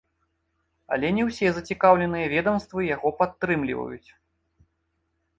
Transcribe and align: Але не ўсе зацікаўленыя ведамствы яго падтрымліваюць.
Але 0.95 1.09
не 1.17 1.23
ўсе 1.27 1.47
зацікаўленыя 1.57 2.31
ведамствы 2.35 2.81
яго 2.95 3.11
падтрымліваюць. 3.19 4.09